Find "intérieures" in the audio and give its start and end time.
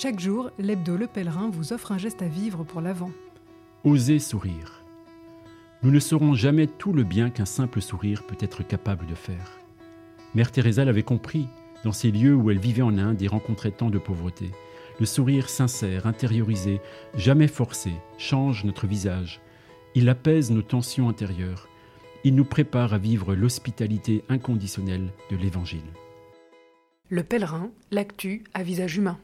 21.08-21.68